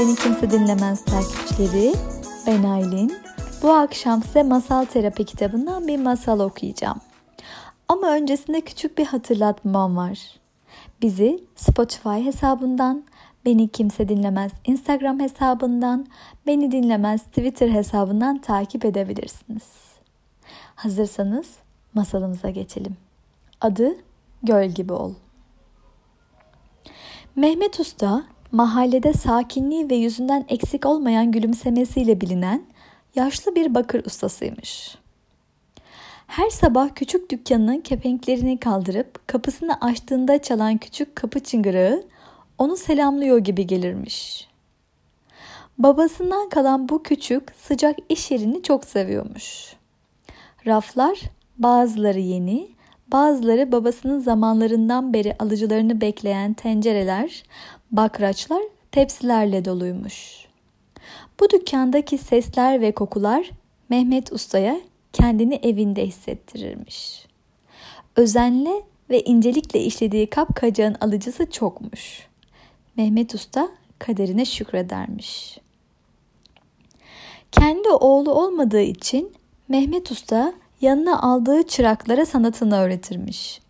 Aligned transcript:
Beni 0.00 0.14
kimse 0.14 0.50
dinlemez 0.50 1.04
takipçileri. 1.04 1.92
Ben 2.46 2.62
Aylin. 2.62 3.12
Bu 3.62 3.72
akşam 3.72 4.22
size 4.22 4.42
Masal 4.42 4.84
Terapi 4.84 5.24
kitabından 5.24 5.88
bir 5.88 5.98
masal 5.98 6.40
okuyacağım. 6.40 7.00
Ama 7.88 8.10
öncesinde 8.10 8.60
küçük 8.60 8.98
bir 8.98 9.06
hatırlatmam 9.06 9.96
var. 9.96 10.18
Bizi 11.02 11.44
Spotify 11.56 12.08
hesabından, 12.08 13.04
Beni 13.44 13.68
Kimse 13.68 14.08
Dinlemez 14.08 14.52
Instagram 14.64 15.20
hesabından, 15.20 16.06
Beni 16.46 16.72
Dinlemez 16.72 17.22
Twitter 17.22 17.68
hesabından 17.68 18.38
takip 18.38 18.84
edebilirsiniz. 18.84 19.68
Hazırsanız 20.74 21.56
masalımıza 21.94 22.50
geçelim. 22.50 22.96
Adı 23.60 23.96
Göl 24.42 24.68
Gibi 24.68 24.92
Ol. 24.92 25.14
Mehmet 27.36 27.80
Usta 27.80 28.24
mahallede 28.52 29.12
sakinliği 29.12 29.90
ve 29.90 29.94
yüzünden 29.94 30.44
eksik 30.48 30.86
olmayan 30.86 31.32
gülümsemesiyle 31.32 32.20
bilinen 32.20 32.62
yaşlı 33.14 33.54
bir 33.54 33.74
bakır 33.74 34.04
ustasıymış. 34.04 34.98
Her 36.26 36.50
sabah 36.50 36.88
küçük 36.94 37.30
dükkanının 37.30 37.80
kepenklerini 37.80 38.60
kaldırıp 38.60 39.28
kapısını 39.28 39.80
açtığında 39.80 40.42
çalan 40.42 40.76
küçük 40.76 41.16
kapı 41.16 41.40
çıngırağı 41.40 42.04
onu 42.58 42.76
selamlıyor 42.76 43.38
gibi 43.38 43.66
gelirmiş. 43.66 44.48
Babasından 45.78 46.48
kalan 46.48 46.88
bu 46.88 47.02
küçük 47.02 47.52
sıcak 47.56 47.96
iş 48.08 48.30
yerini 48.30 48.62
çok 48.62 48.84
seviyormuş. 48.84 49.74
Raflar 50.66 51.20
bazıları 51.58 52.20
yeni, 52.20 52.68
bazıları 53.12 53.72
babasının 53.72 54.18
zamanlarından 54.18 55.12
beri 55.12 55.36
alıcılarını 55.38 56.00
bekleyen 56.00 56.52
tencereler, 56.52 57.42
bakraçlar 57.90 58.62
tepsilerle 58.92 59.64
doluymuş. 59.64 60.46
Bu 61.40 61.50
dükkandaki 61.50 62.18
sesler 62.18 62.80
ve 62.80 62.92
kokular 62.92 63.50
Mehmet 63.88 64.32
Usta'ya 64.32 64.80
kendini 65.12 65.54
evinde 65.54 66.06
hissettirirmiş. 66.06 67.26
Özenle 68.16 68.82
ve 69.10 69.22
incelikle 69.22 69.80
işlediği 69.80 70.30
kapkacağın 70.30 70.96
alıcısı 71.00 71.50
çokmuş. 71.50 72.28
Mehmet 72.96 73.34
Usta 73.34 73.68
kaderine 73.98 74.44
şükredermiş. 74.44 75.58
Kendi 77.52 77.88
oğlu 77.88 78.32
olmadığı 78.32 78.82
için 78.82 79.32
Mehmet 79.68 80.10
Usta 80.10 80.52
yanına 80.80 81.22
aldığı 81.22 81.62
çıraklara 81.62 82.26
sanatını 82.26 82.76
öğretirmiş. 82.76 83.60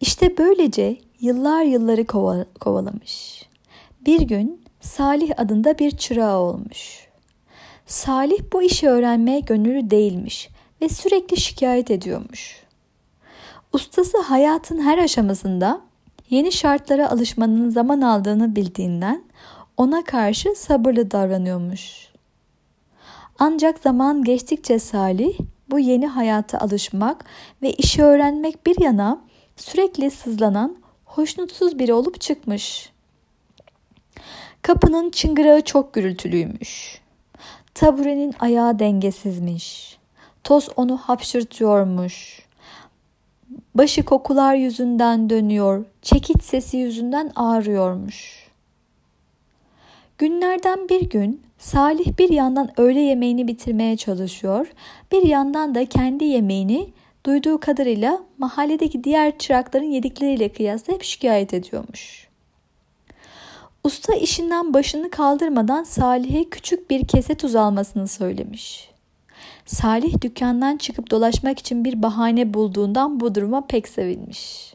İşte 0.00 0.38
böylece 0.38 0.96
yıllar 1.20 1.62
yılları 1.62 2.06
kovalamış. 2.60 3.46
Bir 4.06 4.20
gün 4.20 4.64
Salih 4.80 5.30
adında 5.36 5.78
bir 5.78 5.90
çırağı 5.90 6.38
olmuş. 6.38 7.06
Salih 7.86 8.38
bu 8.52 8.62
işi 8.62 8.88
öğrenmeye 8.88 9.40
gönüllü 9.40 9.90
değilmiş 9.90 10.48
ve 10.82 10.88
sürekli 10.88 11.36
şikayet 11.36 11.90
ediyormuş. 11.90 12.62
Ustası 13.72 14.18
hayatın 14.18 14.80
her 14.80 14.98
aşamasında 14.98 15.80
yeni 16.30 16.52
şartlara 16.52 17.10
alışmanın 17.10 17.70
zaman 17.70 18.00
aldığını 18.00 18.56
bildiğinden 18.56 19.24
ona 19.76 20.04
karşı 20.04 20.54
sabırlı 20.56 21.10
davranıyormuş. 21.10 22.08
Ancak 23.38 23.78
zaman 23.78 24.24
geçtikçe 24.24 24.78
Salih 24.78 25.38
bu 25.70 25.78
yeni 25.78 26.06
hayata 26.06 26.58
alışmak 26.58 27.24
ve 27.62 27.72
işi 27.72 28.02
öğrenmek 28.02 28.66
bir 28.66 28.80
yana 28.80 29.20
sürekli 29.56 30.10
sızlanan, 30.10 30.76
hoşnutsuz 31.16 31.78
biri 31.78 31.92
olup 31.92 32.20
çıkmış. 32.20 32.92
Kapının 34.62 35.10
çıngırağı 35.10 35.60
çok 35.60 35.92
gürültülüymüş. 35.92 37.00
Taburenin 37.74 38.34
ayağı 38.40 38.78
dengesizmiş. 38.78 39.98
Toz 40.44 40.68
onu 40.76 40.96
hapşırtıyormuş. 40.96 42.46
Başı 43.74 44.04
kokular 44.04 44.54
yüzünden 44.54 45.30
dönüyor, 45.30 45.84
çekit 46.02 46.44
sesi 46.44 46.76
yüzünden 46.76 47.32
ağrıyormuş. 47.36 48.48
Günlerden 50.18 50.88
bir 50.88 51.10
gün 51.10 51.42
Salih 51.58 52.18
bir 52.18 52.30
yandan 52.30 52.80
öğle 52.80 53.00
yemeğini 53.00 53.48
bitirmeye 53.48 53.96
çalışıyor, 53.96 54.72
bir 55.12 55.22
yandan 55.22 55.74
da 55.74 55.84
kendi 55.84 56.24
yemeğini 56.24 56.88
duyduğu 57.26 57.60
kadarıyla 57.60 58.22
mahalledeki 58.38 59.04
diğer 59.04 59.38
çırakların 59.38 59.90
yedikleriyle 59.90 60.52
kıyaslayıp 60.52 61.02
şikayet 61.02 61.54
ediyormuş. 61.54 62.28
Usta 63.84 64.14
işinden 64.14 64.74
başını 64.74 65.10
kaldırmadan 65.10 65.84
Salih'e 65.84 66.44
küçük 66.44 66.90
bir 66.90 67.06
kese 67.06 67.34
tuz 67.34 67.56
almasını 67.56 68.08
söylemiş. 68.08 68.90
Salih 69.66 70.20
dükkandan 70.20 70.76
çıkıp 70.76 71.10
dolaşmak 71.10 71.58
için 71.58 71.84
bir 71.84 72.02
bahane 72.02 72.54
bulduğundan 72.54 73.20
bu 73.20 73.34
duruma 73.34 73.66
pek 73.66 73.88
sevinmiş. 73.88 74.74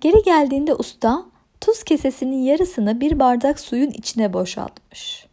Geri 0.00 0.22
geldiğinde 0.22 0.74
usta 0.74 1.24
tuz 1.60 1.82
kesesinin 1.82 2.42
yarısını 2.42 3.00
bir 3.00 3.18
bardak 3.18 3.60
suyun 3.60 3.90
içine 3.90 4.32
boşaltmış. 4.32 5.26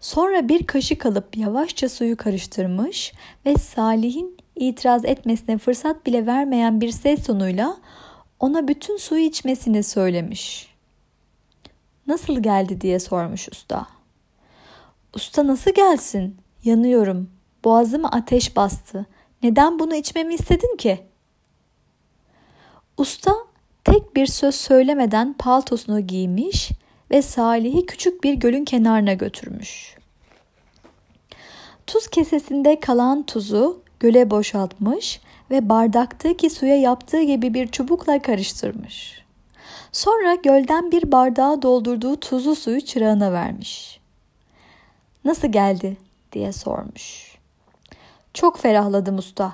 Sonra 0.00 0.48
bir 0.48 0.66
kaşık 0.66 1.06
alıp 1.06 1.36
yavaşça 1.36 1.88
suyu 1.88 2.16
karıştırmış 2.16 3.12
ve 3.46 3.54
Salih'in 3.54 4.41
itiraz 4.56 5.04
etmesine 5.04 5.58
fırsat 5.58 6.06
bile 6.06 6.26
vermeyen 6.26 6.80
bir 6.80 6.90
ses 6.90 7.26
tonuyla 7.26 7.76
ona 8.40 8.68
bütün 8.68 8.96
suyu 8.96 9.24
içmesini 9.24 9.82
söylemiş. 9.82 10.72
Nasıl 12.06 12.42
geldi 12.42 12.80
diye 12.80 13.00
sormuş 13.00 13.48
usta. 13.48 13.86
Usta 15.14 15.46
nasıl 15.46 15.70
gelsin? 15.70 16.36
Yanıyorum. 16.64 17.30
Boğazıma 17.64 18.08
ateş 18.08 18.56
bastı. 18.56 19.06
Neden 19.42 19.78
bunu 19.78 19.94
içmemi 19.94 20.34
istedin 20.34 20.76
ki? 20.76 21.00
Usta 22.96 23.34
tek 23.84 24.16
bir 24.16 24.26
söz 24.26 24.54
söylemeden 24.54 25.32
paltosunu 25.32 26.00
giymiş 26.00 26.70
ve 27.10 27.22
Salih'i 27.22 27.86
küçük 27.86 28.24
bir 28.24 28.34
gölün 28.34 28.64
kenarına 28.64 29.12
götürmüş. 29.12 29.96
Tuz 31.86 32.06
kesesinde 32.08 32.80
kalan 32.80 33.22
tuzu 33.22 33.81
göle 34.02 34.30
boşaltmış 34.30 35.20
ve 35.50 35.68
bardaktaki 35.68 36.50
suya 36.50 36.76
yaptığı 36.76 37.22
gibi 37.22 37.54
bir 37.54 37.68
çubukla 37.68 38.22
karıştırmış. 38.22 39.24
Sonra 39.92 40.34
gölden 40.34 40.92
bir 40.92 41.12
bardağa 41.12 41.62
doldurduğu 41.62 42.16
tuzlu 42.16 42.54
suyu 42.54 42.80
çırağına 42.80 43.32
vermiş. 43.32 44.00
Nasıl 45.24 45.48
geldi 45.48 45.96
diye 46.32 46.52
sormuş. 46.52 47.36
Çok 48.34 48.58
ferahladım 48.58 49.18
usta. 49.18 49.52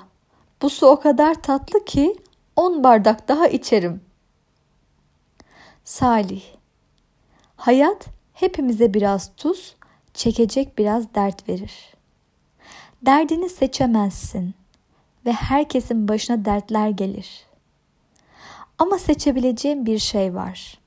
Bu 0.61 0.69
su 0.69 0.87
o 0.87 0.99
kadar 0.99 1.41
tatlı 1.41 1.85
ki 1.85 2.15
on 2.55 2.83
bardak 2.83 3.27
daha 3.27 3.47
içerim. 3.47 4.01
Salih 5.83 6.41
Hayat 7.55 8.05
hepimize 8.33 8.93
biraz 8.93 9.35
tuz, 9.35 9.75
çekecek 10.13 10.77
biraz 10.77 11.15
dert 11.15 11.49
verir. 11.49 11.98
Derdini 13.05 13.49
seçemezsin 13.49 14.53
ve 15.25 15.31
herkesin 15.31 16.07
başına 16.07 16.45
dertler 16.45 16.89
gelir. 16.89 17.45
Ama 18.77 18.99
seçebileceğin 18.99 19.85
bir 19.85 19.99
şey 19.99 20.35
var. 20.35 20.79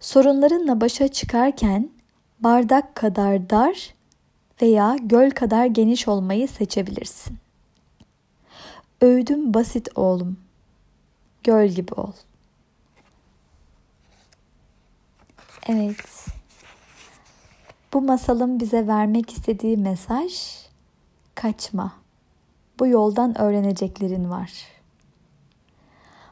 Sorunlarınla 0.00 0.80
başa 0.80 1.08
çıkarken 1.08 1.90
bardak 2.40 2.94
kadar 2.94 3.50
dar 3.50 3.94
veya 4.62 4.96
göl 5.00 5.30
kadar 5.30 5.66
geniş 5.66 6.08
olmayı 6.08 6.48
seçebilirsin. 6.48 7.38
Övdüm 9.00 9.54
basit 9.54 9.88
oğlum. 9.94 10.36
Göl 11.44 11.68
gibi 11.68 11.94
ol. 11.94 12.12
Evet. 15.66 16.33
Bu 17.94 18.02
masalın 18.02 18.60
bize 18.60 18.86
vermek 18.86 19.30
istediği 19.30 19.76
mesaj 19.76 20.32
kaçma. 21.34 21.92
Bu 22.78 22.86
yoldan 22.86 23.40
öğreneceklerin 23.40 24.30
var. 24.30 24.52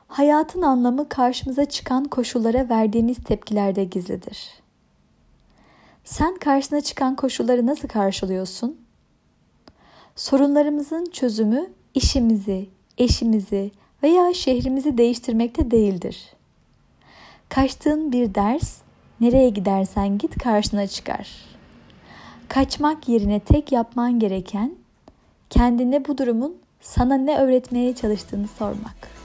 Hayatın 0.09 0.63
anlamı 0.63 1.09
karşımıza 1.09 1.65
çıkan 1.65 2.05
koşullara 2.05 2.69
verdiğimiz 2.69 3.19
tepkilerde 3.25 3.85
gizlidir. 3.85 4.49
Sen 6.05 6.39
karşına 6.39 6.81
çıkan 6.81 7.17
koşulları 7.17 7.67
nasıl 7.67 7.89
karşılıyorsun? 7.89 8.81
Sorunlarımızın 10.17 11.05
çözümü 11.05 11.71
işimizi, 11.95 12.69
eşimizi 12.99 13.71
veya 14.03 14.35
şehrimizi 14.35 14.99
değiştirmekte 14.99 15.71
değildir. 15.71 16.35
Kaçtığın 17.49 18.13
bir 18.13 18.35
ders 18.35 18.79
nereye 19.21 19.49
gidersen 19.49 20.19
git 20.19 20.39
karşına 20.39 20.87
çıkar. 20.87 21.52
Kaçmak 22.55 23.09
yerine 23.09 23.41
tek 23.41 23.73
yapman 23.73 24.19
gereken 24.19 24.73
kendine 25.51 26.05
bu 26.05 26.19
durumun 26.19 26.57
sana 26.81 27.15
ne 27.15 27.39
öğretmeye 27.39 27.95
çalıştığını 27.95 28.49
sormak. 28.49 29.22